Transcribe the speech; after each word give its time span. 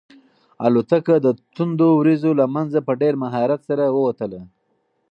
الوتکه 0.65 1.15
د 1.25 1.27
توندو 1.55 1.87
وریځو 1.95 2.31
له 2.39 2.45
منځه 2.55 2.79
په 2.87 2.93
ډېر 3.01 3.13
مهارت 3.23 3.61
سره 3.69 3.83
ووتله. 3.95 4.41